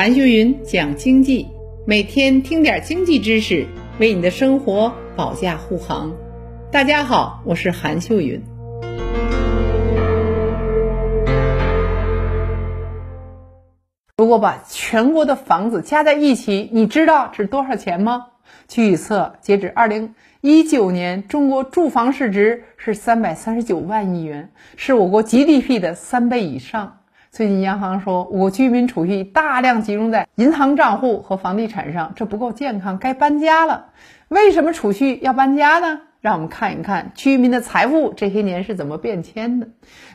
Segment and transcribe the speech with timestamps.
[0.00, 1.46] 韩秀云讲经济，
[1.86, 3.66] 每天听点经济知识，
[3.98, 6.16] 为你的生活保驾护航。
[6.72, 8.42] 大家好，我是韩秀云。
[14.16, 18.28] 如果把全国的房子加在一起，你知道值多少钱吗？
[18.68, 26.99] 据预测，截止二零一九年，中国住房市值是三百三十九万亿元，是我国 GDP 的三倍以上。
[27.30, 33.90] 最近央行说，我国居民储蓄大量集中在银行账户和房地产上，这不够健康，该搬家了。
[34.26, 36.00] 为什么储蓄要搬家呢？
[36.20, 39.68] 让我们看一看居民的财富这些年是怎么变迁的。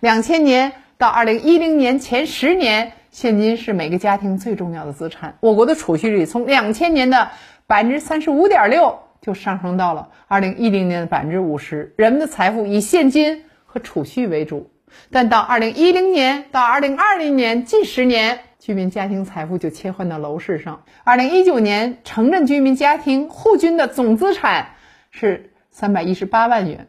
[0.00, 5.36] 两千年到二零一零年前十年，现金是每个家庭最重要的资产。
[5.40, 7.28] 我国的储蓄率从两千年的
[7.66, 11.92] 百分之三十五点六就上升到了二零一零年的百分之五十。
[11.98, 14.70] 人们的财富以现金和储蓄为主，
[15.10, 20.82] 但到二零一零年到二零二零年近十年，居民家庭财富就切换到楼市上。
[21.04, 24.74] 二零一九年，城镇居民家庭户均的总资产
[25.10, 25.48] 是。
[25.74, 26.88] 三百一十八万元，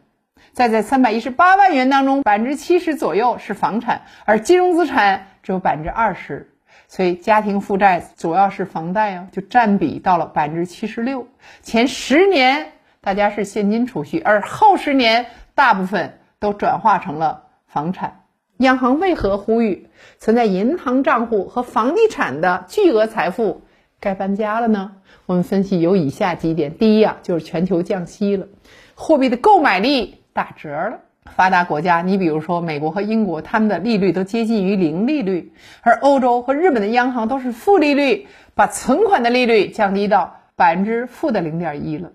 [0.52, 6.52] 在这三百一十八万元当中，百分之七十左右是房产，而金融资产只有百分之二十，
[6.86, 11.26] 所以家庭负债主要是房贷啊，就占比到了百分之七十六。
[11.62, 17.43] 前十年大家是现金储蓄，而后十年大部分都转化成了
[17.74, 18.20] 房产。
[18.58, 23.62] 央行为何呼吁存在银行账户和房地产的巨额财富
[23.98, 24.92] 该搬家了呢？
[25.26, 28.46] 我们分析有以下几点：第一啊，就是全球降息了，
[28.94, 31.00] 货币的购买力打折了。
[31.34, 42.12] 发达国家，你比如说美国和英国，他们的利率都接近于零利率，而欧洲和日本的央行都是负利率，把存款的利率降低到百分之负的零点一了。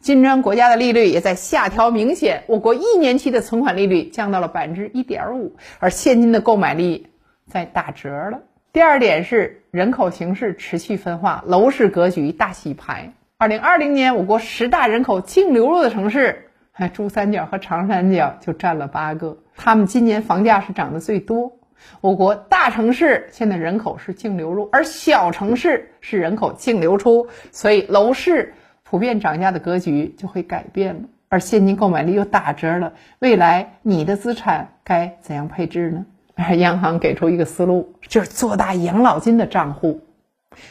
[0.00, 7.08] 金砖国家的利率也在下调明显，我国一年期的存款利率降到了百分之一点五，而现金的购买力
[7.46, 8.40] 在打折了。
[8.72, 13.12] 第二点是人口形势持续分化，楼市格局大洗牌。
[13.38, 19.38] 二零二零年，我国十大人口净流入的城市，哎珠三角和长三角就占了八个。
[19.56, 21.52] 他们今年房价是涨得最多。
[22.00, 28.54] 我国大城市现在人口是净流入，而小城市是人口净流出，所以楼市
[28.88, 31.00] 普遍涨价的格局就会改变了。
[31.28, 36.06] 而现金购买力又打折了，未来你的资产该怎样配置呢？
[36.36, 40.02] 而央行给出一个思路，就是做大养老金的账户。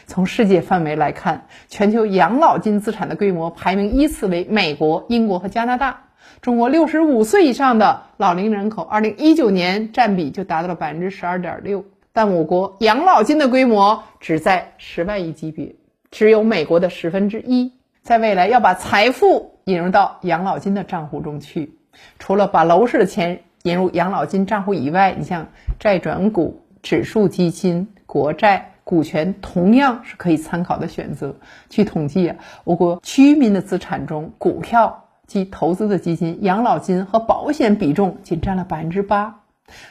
[0.06, 6.04] 从世界范围来看，全球养老金资产的规模排名依次为美国、英国和加拿大。
[6.40, 11.84] 中国六十五岁以上的老龄人口，二零一九年占比就达到了百分之十二点六。
[12.12, 15.74] 但我国养老金的规模只在十万亿级别，
[16.10, 17.72] 只有美国的十分之一。
[18.06, 21.74] 在未来要把财富引入到养老金的账户中去，
[22.20, 23.40] 除了把楼市的钱。
[23.64, 25.48] 引入养老金账户以外，你像
[25.80, 31.34] 债转股、指数基金、国债、股权，同样是可以参考的选择。
[31.68, 39.40] 据统计啊，我国居民的资产中，股票及投资的基金、养老金和保险比重仅占了百分之八，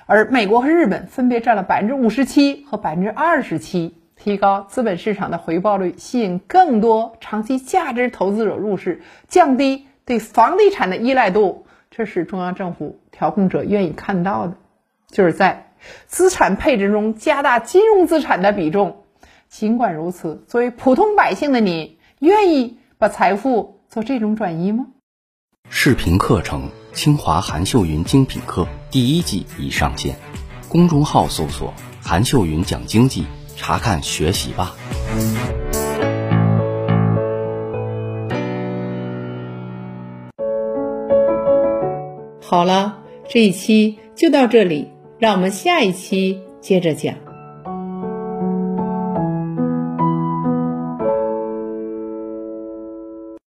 [0.05, 3.97] 而美国和日本分别占了百分之五十七和百分之二十七。
[4.25, 11.67] 提高资本市场的回报率，吸引更多长期价值投资者入市，降低对房地产的依赖度。
[11.91, 14.55] 这是中央政府调控者愿意看到的，
[15.11, 15.71] 就是在
[16.07, 19.03] 资产配置中加大金融资产的比重。
[19.47, 24.87] 尽管如此，作为普通百姓的你，愿意把财富做这种转移吗？
[25.69, 30.15] 视频课程《清华韩秀云精品课》第一季已上线，
[30.67, 31.71] 公众号搜索
[32.01, 34.75] “韩秀云讲经济”，查看学习吧。
[42.41, 47.15] 好了，这一期就到这里，让我们下一期接着讲。